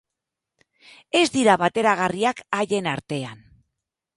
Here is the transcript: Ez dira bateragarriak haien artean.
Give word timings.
Ez 1.19 1.27
dira 1.35 1.57
bateragarriak 1.65 2.41
haien 2.61 2.91
artean. 2.95 3.45